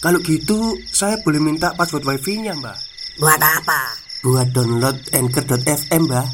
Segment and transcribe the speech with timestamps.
[0.00, 2.78] Kalau gitu, saya boleh minta password wifi-nya, Mbak.
[3.20, 3.80] Buat apa?
[4.24, 6.28] Buat download Anchor.fm, Mbak.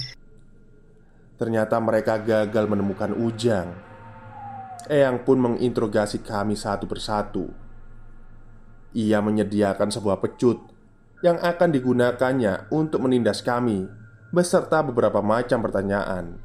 [1.35, 3.75] Ternyata mereka gagal menemukan Ujang.
[4.87, 7.51] Eyang pun menginterogasi kami satu persatu.
[8.95, 10.63] Ia menyediakan sebuah pecut
[11.27, 13.83] yang akan digunakannya untuk menindas kami
[14.31, 16.39] beserta beberapa macam pertanyaan.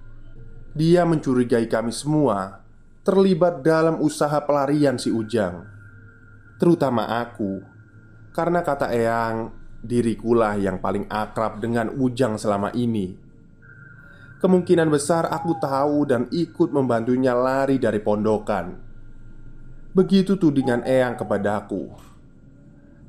[0.74, 2.66] Dia mencurigai kami semua
[3.06, 5.81] terlibat dalam usaha pelarian si Ujang,
[6.62, 7.58] terutama aku,
[8.38, 9.50] karena kata Eyang,
[9.82, 13.18] dirikulah yang paling akrab dengan Ujang selama ini.
[14.38, 18.78] Kemungkinan besar aku tahu dan ikut membantunya lari dari pondokan.
[19.98, 21.98] Begitu tudingan Eyang kepadaku.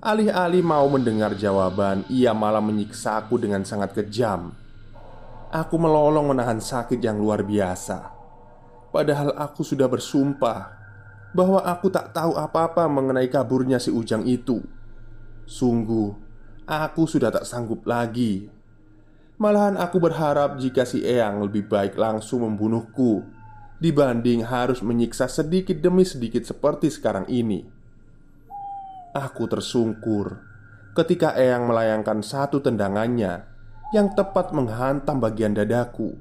[0.01, 4.57] Alih-alih mau mendengar jawaban, ia malah menyiksaku dengan sangat kejam.
[5.53, 8.11] Aku melolong menahan sakit yang luar biasa.
[8.89, 10.82] Padahal aku sudah bersumpah
[11.33, 14.61] bahwa aku tak tahu apa-apa mengenai kaburnya si Ujang itu.
[15.49, 16.13] Sungguh,
[16.69, 18.49] aku sudah tak sanggup lagi.
[19.41, 23.27] Malahan aku berharap jika si Eyang lebih baik langsung membunuhku
[23.83, 27.67] Dibanding harus menyiksa sedikit demi sedikit seperti sekarang ini.
[29.11, 30.39] Aku tersungkur
[30.95, 33.43] ketika Eyang melayangkan satu tendangannya
[33.91, 36.15] Yang tepat menghantam bagian dadaku.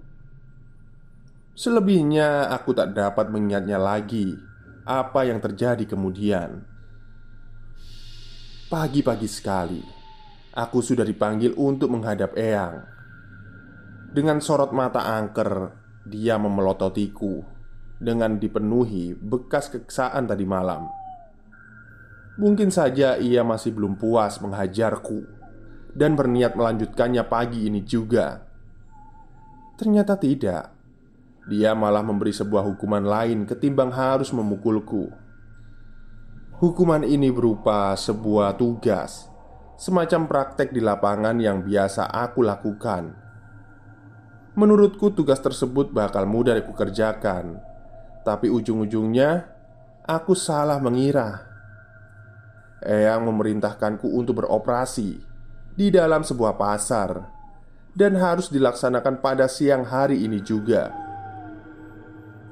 [1.53, 4.50] Selebihnya aku tak dapat mengingatnya lagi
[4.88, 6.66] Apa yang terjadi kemudian
[8.68, 9.82] Pagi-pagi sekali
[10.58, 12.92] Aku sudah dipanggil untuk menghadap Eyang
[14.12, 15.72] dengan sorot mata angker,
[16.03, 17.47] dia memelototiku
[17.96, 20.84] dengan dipenuhi bekas keksaan tadi malam.
[22.36, 25.24] Mungkin saja ia masih belum puas menghajarku
[25.96, 28.44] dan berniat melanjutkannya pagi ini juga.
[29.80, 30.81] Ternyata tidak.
[31.50, 35.09] Dia malah memberi sebuah hukuman lain ketimbang harus memukulku.
[36.62, 39.25] Hukuman ini berupa sebuah tugas,
[39.74, 43.18] semacam praktek di lapangan yang biasa aku lakukan.
[44.53, 47.63] Menurutku tugas tersebut bakal mudah kerjakan
[48.28, 49.47] Tapi ujung-ujungnya
[50.03, 51.47] Aku salah mengira.
[52.84, 55.23] Eyang memerintahkanku untuk beroperasi
[55.72, 57.31] Di dalam sebuah pasar
[57.96, 61.00] Dan harus dilaksanakan pada siang hari ini juga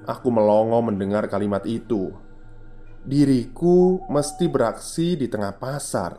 [0.10, 2.10] Aku melongo mendengar kalimat itu
[3.06, 6.18] Diriku mesti beraksi di tengah pasar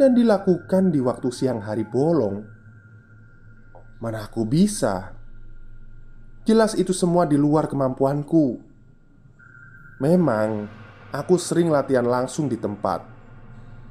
[0.00, 2.40] Dan dilakukan di waktu siang hari bolong
[4.00, 5.18] Mana aku bisa?
[6.48, 8.56] Jelas itu semua di luar kemampuanku.
[10.00, 10.64] Memang
[11.12, 13.04] aku sering latihan langsung di tempat,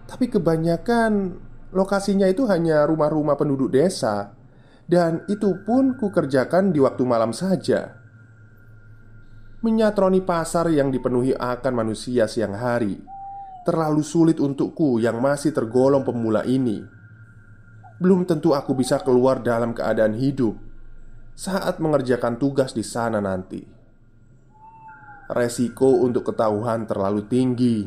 [0.09, 1.37] tapi kebanyakan
[1.69, 4.33] lokasinya itu hanya rumah-rumah penduduk desa,
[4.89, 8.06] dan itu pun kukerjakan di waktu malam saja.
[9.57, 13.01] Menyatroni pasar yang dipenuhi akan manusia siang hari
[13.65, 16.97] terlalu sulit untukku yang masih tergolong pemula ini
[17.97, 20.53] belum tentu aku bisa keluar dalam keadaan hidup
[21.33, 23.61] saat mengerjakan tugas di sana nanti.
[25.27, 27.83] Resiko untuk ketahuan terlalu tinggi.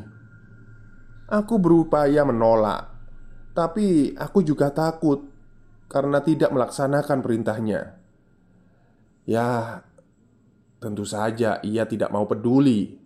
[1.31, 2.91] Aku berupaya menolak,
[3.55, 5.31] tapi aku juga takut
[5.87, 7.95] karena tidak melaksanakan perintahnya.
[9.31, 9.83] Ya,
[10.81, 12.99] tentu saja ia tidak mau peduli.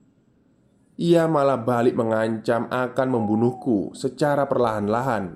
[0.95, 5.35] Ia malah balik mengancam akan membunuhku secara perlahan-lahan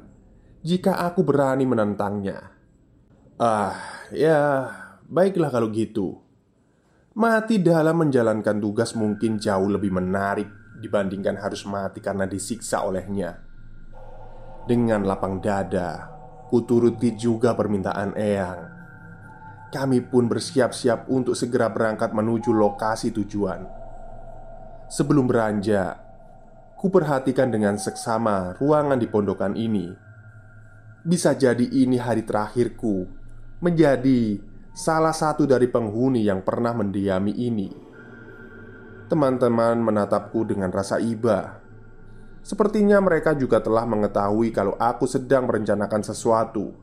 [0.62, 2.54] jika aku berani menantangnya.
[3.38, 3.74] Ah,
[4.14, 4.70] ya,
[5.10, 6.22] baiklah kalau gitu.
[7.18, 10.46] Mati dalam menjalankan tugas mungkin jauh lebih menarik
[10.78, 13.42] dibandingkan harus mati karena disiksa olehnya.
[14.62, 16.06] Dengan lapang dada,
[16.46, 18.77] kuturuti juga permintaan Eyang.
[19.68, 23.68] Kami pun bersiap-siap untuk segera berangkat menuju lokasi tujuan.
[24.88, 26.00] Sebelum beranjak,
[26.80, 30.08] kuperhatikan dengan seksama ruangan di pondokan ini
[31.08, 33.06] bisa jadi ini hari terakhirku
[33.64, 34.38] menjadi
[34.76, 37.70] salah satu dari penghuni yang pernah mendiami ini.
[39.08, 41.64] Teman-teman menatapku dengan rasa iba.
[42.44, 46.76] Sepertinya mereka juga telah mengetahui kalau aku sedang merencanakan sesuatu.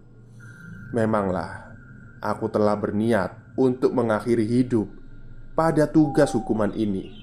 [0.90, 1.65] Memanglah,
[2.26, 4.90] aku telah berniat untuk mengakhiri hidup
[5.54, 7.14] pada tugas hukuman ini.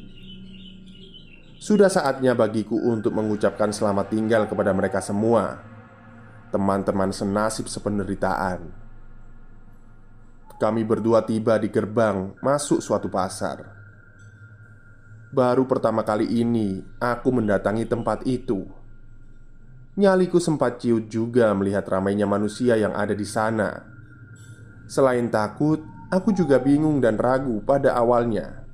[1.59, 5.73] Sudah saatnya bagiku untuk mengucapkan selamat tinggal kepada mereka semua
[6.53, 8.69] Teman-teman senasib sependeritaan.
[10.61, 13.73] Kami berdua tiba di gerbang masuk suatu pasar.
[15.33, 18.69] Baru pertama kali ini aku mendatangi tempat itu.
[19.97, 23.92] Nyaliku sempat ciut juga melihat ramainya manusia yang ada di sana
[24.91, 25.83] Selain takut,
[26.13, 28.65] aku juga bingung dan ragu pada awalnya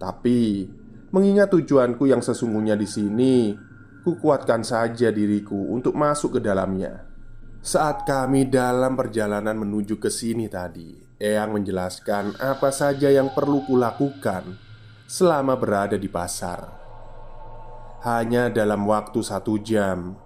[0.00, 0.68] Tapi
[1.16, 3.56] Mengingat tujuanku yang sesungguhnya di sini,
[4.04, 7.06] kukuatkan saja diriku untuk masuk ke dalamnya.
[7.62, 14.60] Saat kami dalam perjalanan menuju ke sini tadi, Eyang menjelaskan apa saja yang perlu kulakukan
[15.08, 16.68] selama berada di pasar.
[18.02, 20.18] Hanya dalam waktu satu jam,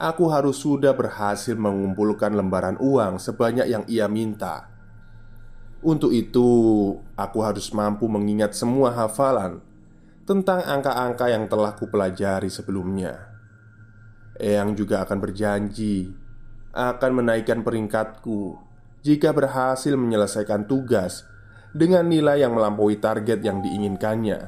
[0.00, 4.71] aku harus sudah berhasil mengumpulkan lembaran uang sebanyak yang ia minta.
[5.82, 6.48] Untuk itu,
[7.18, 9.58] aku harus mampu mengingat semua hafalan
[10.22, 13.34] tentang angka-angka yang telah kupelajari sebelumnya.
[14.38, 16.22] Eyang juga akan berjanji
[16.72, 18.56] akan menaikkan peringkatku
[19.04, 21.28] jika berhasil menyelesaikan tugas
[21.76, 24.40] dengan nilai yang melampaui target yang diinginkannya.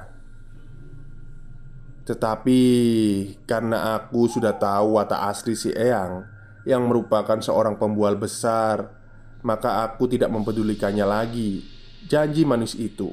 [2.04, 2.60] Tetapi
[3.48, 6.24] karena aku sudah tahu watak asli si Eyang
[6.68, 9.03] yang merupakan seorang pembual besar,
[9.44, 11.62] maka aku tidak mempedulikannya lagi
[12.08, 13.12] janji manis itu.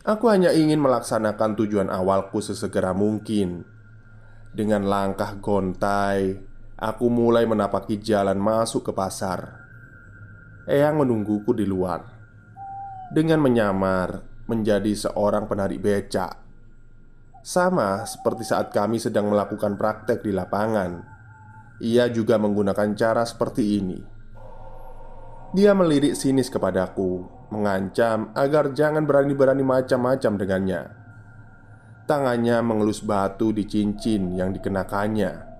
[0.00, 3.68] Aku hanya ingin melaksanakan tujuan awalku sesegera mungkin.
[4.50, 6.34] Dengan langkah gontai,
[6.74, 9.60] aku mulai menapaki jalan masuk ke pasar.
[10.66, 12.02] Eyang menungguku di luar
[13.10, 16.34] dengan menyamar menjadi seorang penarik becak.
[17.42, 21.02] Sama seperti saat kami sedang melakukan praktek di lapangan,
[21.82, 24.19] ia juga menggunakan cara seperti ini.
[25.50, 30.82] Dia melirik sinis kepadaku mengancam agar jangan berani-berani macam-macam dengannya.
[32.06, 35.50] Tangannya mengelus batu di cincin yang dikenakannya.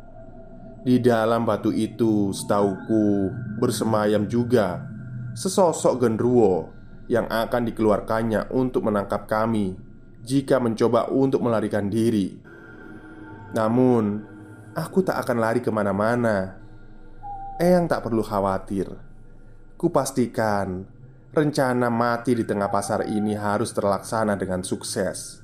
[0.87, 4.78] Di dalam batu itu, setauku, bersemayam juga
[5.34, 6.70] sesosok genruwo
[7.10, 9.75] yang akan dikeluarkannya untuk menangkap kami
[10.22, 12.38] jika mencoba untuk melarikan diri.
[13.58, 14.22] Namun,
[14.78, 16.62] aku tak akan lari ke mana-mana.
[17.58, 19.09] Eyang tak perlu khawatir.
[19.81, 20.85] Kupastikan
[21.32, 25.41] rencana mati di tengah pasar ini harus terlaksana dengan sukses.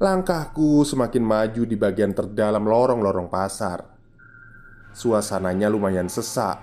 [0.00, 3.84] Langkahku semakin maju di bagian terdalam lorong-lorong pasar.
[4.96, 6.56] Suasananya lumayan sesak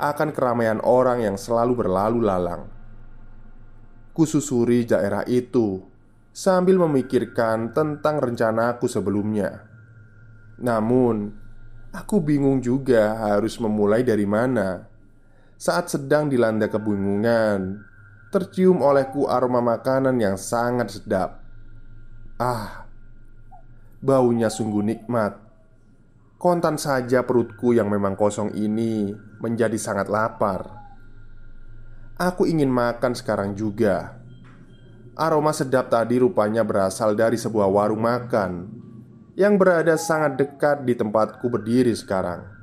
[0.00, 2.72] akan keramaian orang yang selalu berlalu lalang.
[4.16, 5.84] Kususuri daerah itu
[6.32, 9.68] sambil memikirkan tentang rencanaku sebelumnya.
[10.64, 11.28] Namun,
[11.92, 14.91] aku bingung juga harus memulai dari mana.
[15.62, 17.86] Saat sedang dilanda kebingungan,
[18.34, 21.38] tercium olehku aroma makanan yang sangat sedap.
[22.34, 22.90] Ah,
[24.02, 25.38] baunya sungguh nikmat.
[26.34, 30.66] Kontan saja perutku yang memang kosong ini menjadi sangat lapar.
[32.18, 34.18] Aku ingin makan sekarang juga.
[35.14, 38.66] Aroma sedap tadi rupanya berasal dari sebuah warung makan
[39.38, 42.61] yang berada sangat dekat di tempatku berdiri sekarang.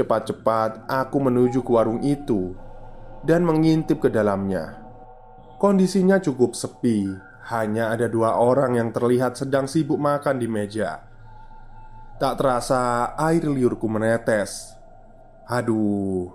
[0.00, 2.56] Cepat-cepat aku menuju ke warung itu
[3.20, 4.80] dan mengintip ke dalamnya.
[5.60, 7.04] Kondisinya cukup sepi,
[7.52, 11.04] hanya ada dua orang yang terlihat sedang sibuk makan di meja.
[12.16, 14.72] Tak terasa air liurku menetes.
[15.44, 16.32] Aduh,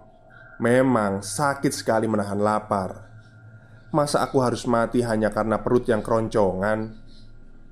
[0.61, 3.01] memang sakit sekali menahan lapar.
[3.89, 6.93] Masa aku harus mati hanya karena perut yang keroncongan?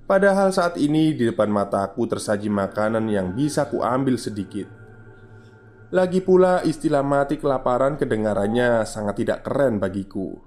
[0.10, 4.83] Padahal saat ini di depan mataku tersaji makanan yang bisa kuambil sedikit.
[5.94, 10.42] Lagi pula istilah mati kelaparan kedengarannya sangat tidak keren bagiku.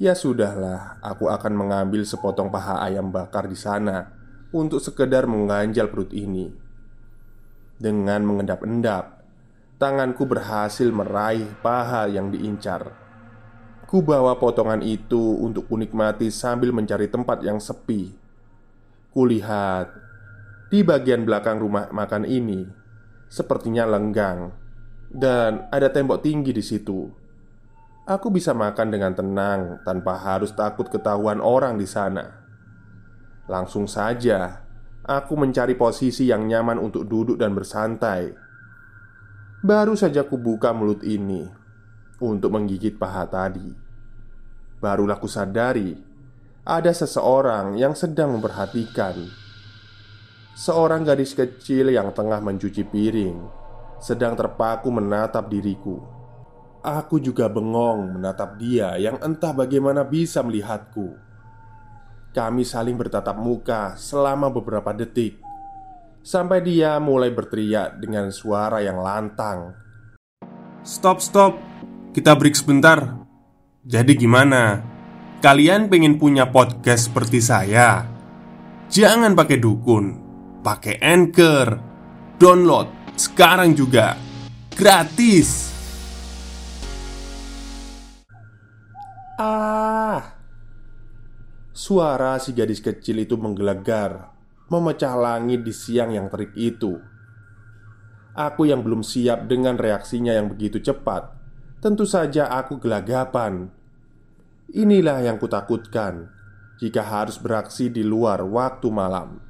[0.00, 4.16] Ya sudahlah, aku akan mengambil sepotong paha ayam bakar di sana
[4.48, 6.48] Untuk sekedar mengganjal perut ini.
[7.76, 9.20] Dengan mengendap-endap
[9.76, 12.96] Tanganku berhasil meraih paha yang diincar.
[13.84, 18.08] Ku bawa potongan itu untuk kunikmati sambil mencari tempat yang sepi.
[19.12, 19.92] Kulihat
[20.72, 22.79] Di bagian belakang rumah makan ini
[23.30, 24.50] sepertinya lenggang
[25.06, 27.06] dan ada tembok tinggi di situ.
[28.10, 32.42] Aku bisa makan dengan tenang tanpa harus takut ketahuan orang di sana.
[33.46, 34.66] Langsung saja,
[35.06, 38.34] aku mencari posisi yang nyaman untuk duduk dan bersantai.
[39.62, 41.46] Baru saja kubuka mulut ini
[42.18, 43.70] untuk menggigit paha tadi.
[44.80, 45.94] Barulah kusadari
[46.66, 49.14] ada seseorang yang sedang memperhatikan
[50.54, 53.38] Seorang gadis kecil yang tengah mencuci piring
[54.00, 56.00] sedang terpaku menatap diriku.
[56.80, 61.30] Aku juga bengong menatap dia yang entah bagaimana bisa melihatku.
[62.30, 65.42] Kami saling bertatap muka selama beberapa detik
[66.22, 69.74] Sampai dia mulai berteriak dengan suara yang lantang
[70.86, 71.58] Stop, stop
[72.14, 73.26] Kita break sebentar
[73.82, 74.78] Jadi gimana?
[75.42, 78.06] Kalian pengen punya podcast seperti saya?
[78.86, 80.29] Jangan pakai dukun
[80.60, 81.68] Pakai Anchor.
[82.36, 84.12] Download sekarang juga.
[84.76, 85.72] Gratis.
[89.40, 90.36] Ah.
[91.72, 94.36] Suara si gadis kecil itu menggelegar
[94.68, 96.92] Memecah langit di siang yang terik itu.
[98.36, 101.40] Aku yang belum siap dengan reaksinya yang begitu cepat.
[101.80, 103.72] Tentu saja aku gelagapan.
[104.76, 106.28] Inilah yang kutakutkan
[106.76, 109.49] Jika harus beraksi di luar waktu malam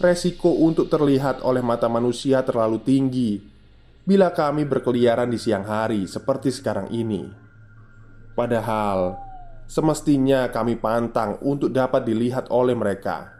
[0.00, 3.32] Resiko untuk terlihat oleh mata manusia terlalu tinggi
[4.02, 7.22] Bila kami berkeliaran di siang hari seperti sekarang ini.
[8.34, 9.14] Padahal
[9.72, 13.32] Semestinya kami pantang untuk dapat dilihat oleh mereka.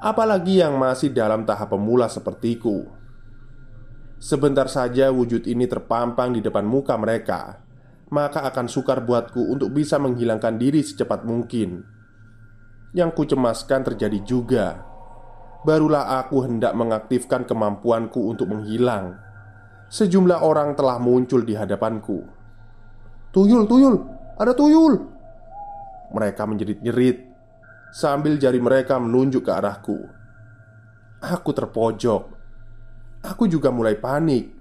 [0.00, 2.88] Apalagi yang masih dalam tahap pemula sepertiku.
[4.16, 7.60] Sebentar saja wujud ini terpampang di depan muka mereka
[8.08, 11.84] Maka akan sukar buatku untuk bisa menghilangkan diri secepat mungkin.
[12.96, 14.95] Yang kucemaskan terjadi juga
[15.66, 19.18] Barulah aku hendak mengaktifkan kemampuanku untuk menghilang.
[19.90, 22.22] Sejumlah orang telah muncul di hadapanku.
[23.34, 23.98] Tuyul, tuyul,
[24.38, 24.94] ada tuyul.
[26.14, 27.26] Mereka menjerit-jerit
[27.96, 29.96] Sambil jari mereka menunjuk ke arahku.
[31.24, 32.22] Aku terpojok.
[33.24, 34.52] Aku juga mulai panik.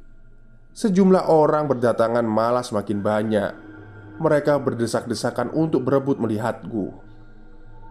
[0.71, 3.51] Sejumlah orang berdatangan malah semakin banyak.
[4.24, 7.04] Mereka berdesak-desakan untuk berebut melihatku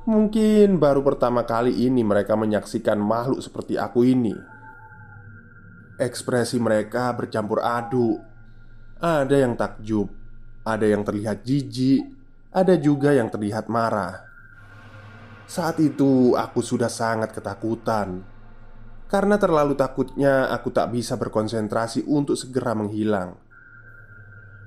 [0.04, 4.36] Mungkin baru pertama kali ini mereka menyaksikan makhluk seperti aku ini
[5.96, 8.20] Ekspresi mereka bercampur aduk
[9.00, 10.12] Ada yang takjub
[10.60, 12.14] Ada yang terlihat jijik
[12.54, 14.30] ada juga yang terlihat marah.
[15.50, 18.22] Saat itu aku sudah sangat ketakutan
[19.10, 23.34] karena terlalu takutnya aku tak bisa berkonsentrasi untuk segera menghilang.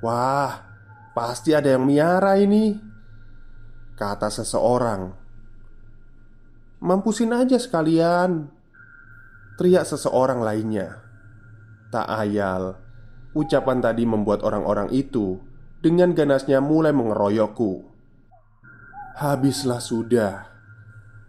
[0.03, 0.67] Wah,
[1.15, 2.75] pasti ada yang miara ini,
[3.95, 5.26] kata seseorang.
[6.77, 8.53] Mampusin aja sekalian,
[9.57, 11.01] teriak seseorang lainnya.
[11.89, 12.77] Tak ayal,
[13.33, 15.41] ucapan tadi membuat orang-orang itu
[15.81, 17.81] dengan ganasnya mulai mengeroyokku.
[19.17, 20.53] Habislah sudah.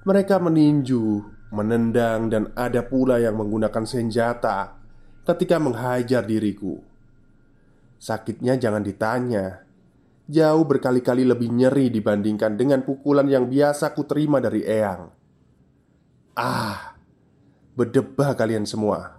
[0.04, 4.76] Mereka meninju, menendang, dan ada pula yang menggunakan senjata
[5.24, 6.80] ketika menghajar diriku.
[7.96, 9.64] Sakitnya jangan ditanya,
[10.28, 15.17] jauh berkali-kali lebih nyeri dibandingkan dengan pukulan yang biasa ku terima dari Eyang.
[16.38, 16.94] Ah,
[17.74, 19.18] berdebah kalian semua.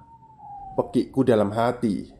[0.80, 2.16] Pekikku dalam hati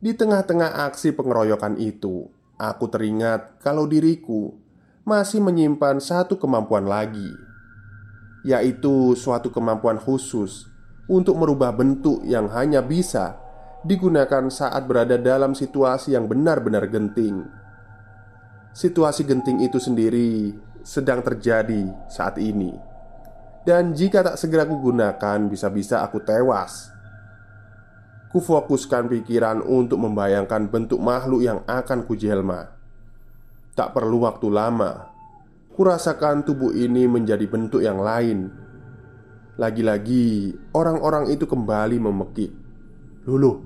[0.00, 2.24] di tengah-tengah aksi pengeroyokan itu,
[2.56, 4.56] aku teringat kalau diriku
[5.04, 7.36] masih menyimpan satu kemampuan lagi,
[8.48, 10.72] yaitu suatu kemampuan khusus
[11.04, 13.36] untuk merubah bentuk yang hanya bisa
[13.84, 17.44] digunakan saat berada dalam situasi yang benar-benar genting.
[18.72, 22.72] Situasi genting itu sendiri sedang terjadi saat ini,
[23.62, 26.90] dan jika tak segera kugunakan, bisa-bisa aku tewas.
[28.32, 32.74] Kufokuskan pikiran untuk membayangkan bentuk makhluk yang akan kujelma.
[33.76, 35.12] Tak perlu waktu lama
[35.72, 38.52] Kurasakan tubuh ini menjadi bentuk yang lain.
[39.56, 42.52] Lagi-lagi orang-orang itu kembali memekik.
[43.24, 43.56] Luluh,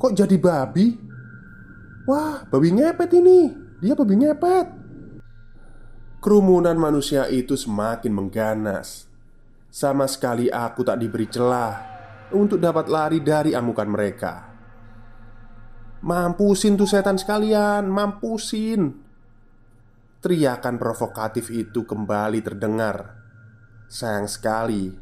[0.00, 0.96] kok jadi babi?
[2.08, 3.52] Wah, babi ngepet ini.
[3.84, 4.66] Dia babi ngepet.
[6.24, 9.11] Kerumunan manusia itu semakin mengganas
[9.72, 11.72] Sama sekali aku tak diberi celah
[12.36, 14.52] untuk dapat lari dari amukan mereka.
[16.04, 19.00] Mampusin tuh setan sekalian, mampusin.
[20.20, 23.16] Teriakan provokatif itu kembali terdengar.
[23.88, 24.92] Sayang sekali,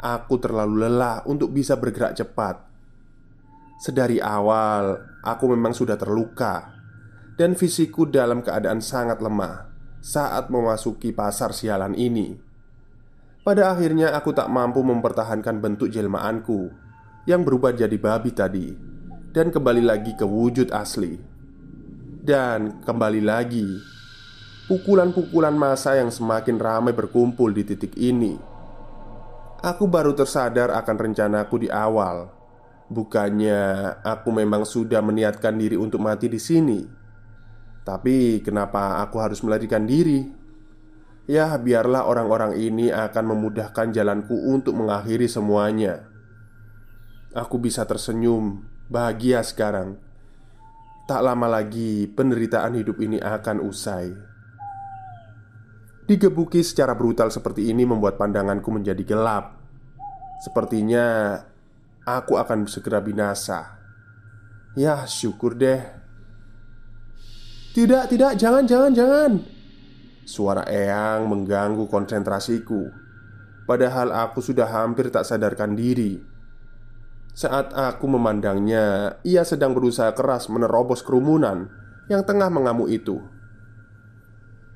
[0.00, 2.64] aku terlalu lelah untuk bisa bergerak cepat.
[3.76, 6.72] Sedari awal, aku memang sudah terluka
[7.36, 9.68] dan fisikku dalam keadaan sangat lemah
[10.00, 12.53] saat memasuki pasar sialan ini.
[13.44, 16.72] Pada akhirnya aku tak mampu mempertahankan bentuk jelmaanku
[17.28, 18.72] Yang berubah jadi babi tadi
[19.36, 21.20] Dan kembali lagi ke wujud asli.
[22.24, 23.68] Dan kembali lagi
[24.64, 28.32] Pukulan-pukulan masa yang semakin ramai berkumpul di titik ini.
[29.60, 32.32] Aku baru tersadar akan rencanaku di awal.
[32.88, 33.60] Bukannya
[34.00, 36.80] aku memang sudah meniatkan diri untuk mati di sini.
[37.84, 40.43] Tapi kenapa aku harus melarikan diri?
[41.24, 46.04] Ya, biarlah orang-orang ini akan memudahkan jalanku untuk mengakhiri semuanya.
[47.32, 49.96] Aku bisa tersenyum, bahagia sekarang.
[51.08, 54.12] Tak lama lagi penderitaan hidup ini akan usai.
[56.04, 59.56] Digebuki secara brutal seperti ini membuat pandanganku menjadi gelap.
[60.44, 61.40] Sepertinya
[62.04, 63.80] aku akan segera binasa.
[64.76, 65.80] Ya, syukur deh.
[67.72, 69.53] Tidak, tidak, jangan, jangan, jangan.
[70.24, 72.88] Suara Eyang mengganggu konsentrasiku.
[73.64, 76.20] Padahal aku sudah hampir tak sadarkan diri.
[77.34, 81.72] Saat aku memandangnya, ia sedang berusaha keras menerobos kerumunan
[82.08, 83.24] yang tengah mengamuk itu.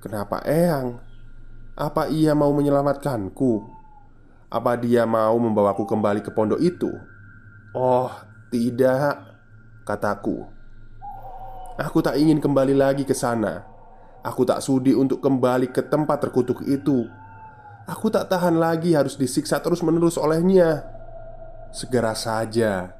[0.01, 1.01] Kenapa Eyang?
[1.77, 3.63] Apa ia mau menyelamatkanku?
[4.49, 6.89] Apa dia mau membawaku kembali ke pondok itu?
[7.77, 8.09] Oh,
[8.49, 9.21] tidak,
[9.85, 10.49] kataku.
[11.77, 13.68] Aku tak ingin kembali lagi ke sana.
[14.29, 17.09] Aku tak sudi untuk kembali ke tempat terkutuk itu.
[17.89, 20.85] Aku tak tahan lagi harus disiksa terus-menerus olehnya.
[21.73, 22.93] Segera saja,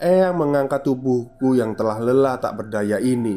[0.00, 3.36] Eyang mengangkat tubuhku yang telah lelah tak berdaya ini.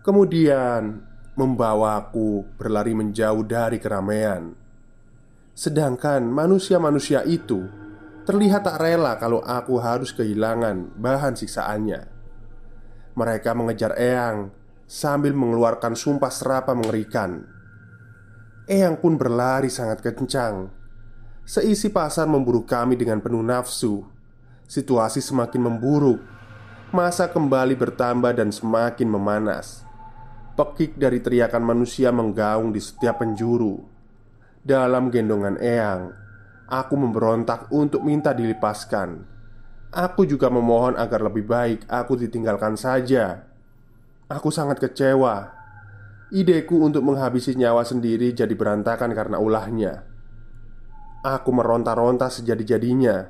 [0.00, 1.04] Kemudian
[1.36, 4.56] membawaku berlari menjauh dari keramaian.
[5.52, 7.68] Sedangkan manusia-manusia itu
[8.24, 12.08] terlihat tak rela kalau aku harus kehilangan bahan siksaannya.
[13.12, 14.59] Mereka mengejar Eyang
[14.90, 17.46] sambil mengeluarkan sumpah serapa mengerikan.
[18.66, 20.66] Eyang pun berlari sangat kencang.
[21.46, 24.02] Seisi pasar memburu kami dengan penuh nafsu.
[24.66, 26.18] Situasi semakin memburuk.
[26.90, 29.86] Masa kembali bertambah dan semakin memanas.
[30.58, 33.80] Pekik dari teriakan manusia menggaung di setiap penjuru
[34.60, 36.10] Dalam gendongan Eyang
[36.66, 39.24] Aku memberontak untuk minta dilepaskan
[39.94, 43.49] Aku juga memohon agar lebih baik aku ditinggalkan saja
[44.30, 45.50] Aku sangat kecewa.
[46.30, 50.06] Ideku untuk menghabisi nyawa sendiri jadi berantakan karena ulahnya.
[51.26, 53.26] Aku meronta-ronta sejadi-jadinya.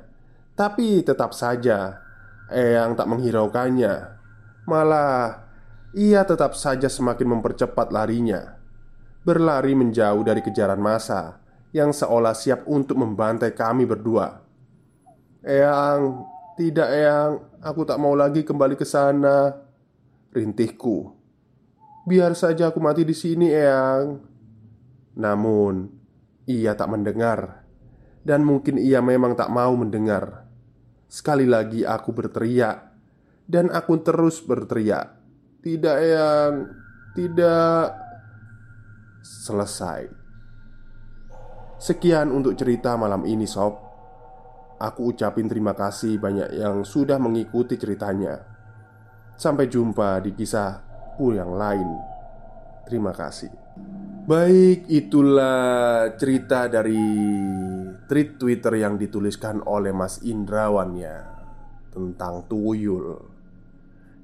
[0.53, 2.05] Tapi tetap saja
[2.53, 3.93] Eyang tak menghiraukannya.
[4.69, 5.41] Malah
[5.97, 8.61] ia tetap saja semakin mempercepat larinya.
[9.25, 11.41] Berlari menjauh dari kejaran masa
[11.73, 14.37] Yang seolah siap untuk membantai kami berdua.
[15.41, 16.29] Eyang,
[16.61, 17.33] tidak Eyang.
[17.57, 19.70] Aku tak mau lagi kembali ke sana
[20.31, 21.11] Rintihku.
[22.07, 24.23] Biar saja aku mati di sini Eyang.
[25.19, 25.91] Namun
[26.47, 27.67] Ia tak mendengar.
[28.21, 30.45] Dan mungkin ia memang tak mau mendengar.
[31.11, 32.91] Sekali lagi aku berteriak.
[33.45, 35.19] Dan aku terus berteriak.
[35.61, 36.51] Tidak yang
[37.11, 37.83] Tidak.
[39.21, 40.01] Selesai.
[41.77, 43.77] Sekian untuk cerita malam ini sob.
[44.81, 48.50] Aku ucapin terima kasih banyak yang sudah mengikuti ceritanya
[49.41, 51.89] Sampai jumpa di kisahku yang lain.
[52.85, 53.49] Terima kasih.
[54.29, 57.01] Baik, itulah cerita dari
[58.05, 61.25] tweet Twitter yang dituliskan oleh Mas Indrawan ya
[61.89, 63.17] Tentang tuyul.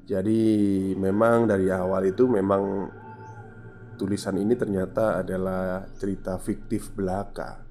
[0.05, 2.85] Jadi memang dari awal itu memang
[3.97, 7.65] tulisan ini ternyata adalah cerita fiktif belaka.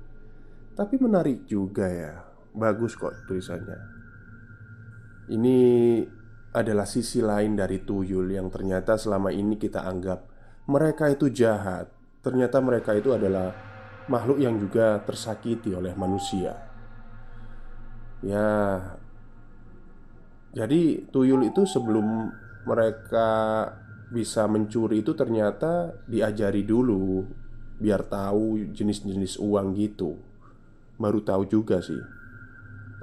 [0.75, 2.27] Tapi menarik juga ya.
[2.59, 3.81] Bagus kok tulisannya.
[5.31, 5.59] Ini
[6.57, 10.25] adalah sisi lain dari tuyul yang ternyata selama ini kita anggap
[10.73, 11.92] Mereka itu jahat
[12.25, 13.53] Ternyata mereka itu adalah
[14.09, 16.57] makhluk yang juga tersakiti oleh manusia
[18.25, 18.81] Ya
[20.57, 22.33] jadi tuyul itu sebelum
[22.64, 23.29] mereka
[24.09, 27.29] bisa mencuri itu ternyata diajari dulu
[27.77, 30.16] biar tahu jenis-jenis uang gitu.
[30.97, 32.01] Baru tahu juga sih.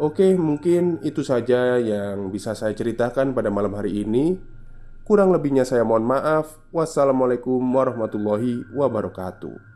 [0.01, 4.41] Oke, mungkin itu saja yang bisa saya ceritakan pada malam hari ini.
[5.05, 6.57] Kurang lebihnya saya mohon maaf.
[6.73, 9.72] Wassalamualaikum warahmatullahi wabarakatuh.